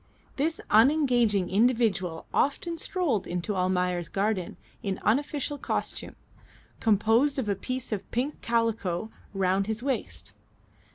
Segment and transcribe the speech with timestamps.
[0.35, 6.15] This unengaging individual often strolled into Almayer's garden in unofficial costume,
[6.79, 10.33] composed of a piece of pink calico round his waist.